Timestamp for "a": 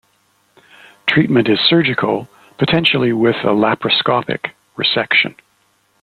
3.43-3.49